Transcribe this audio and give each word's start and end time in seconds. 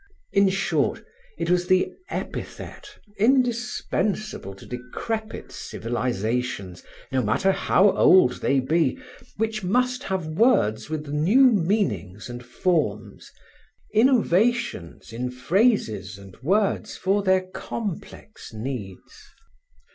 In 0.31 0.49
short, 0.49 1.05
it 1.37 1.47
was 1.51 1.67
the 1.67 1.93
epithet 2.09 2.89
indispensable 3.19 4.55
to 4.55 4.65
decrepit 4.65 5.51
civilizations, 5.51 6.81
no 7.11 7.21
matter 7.21 7.51
how 7.51 7.91
old 7.91 8.41
they 8.41 8.59
be, 8.61 8.97
which 9.37 9.63
must 9.63 10.01
have 10.05 10.25
words 10.25 10.89
with 10.89 11.07
new 11.09 11.51
meanings 11.51 12.31
and 12.31 12.43
forms, 12.43 13.29
innovations 13.93 15.13
in 15.13 15.29
phrases 15.29 16.17
and 16.17 16.35
words 16.41 16.97
for 16.97 17.21
their 17.21 17.41
complex 17.51 18.51
needs. 18.53 19.25